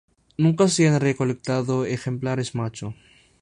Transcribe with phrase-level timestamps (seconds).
[0.35, 2.95] Nunca se han recolectado ejemplares macho.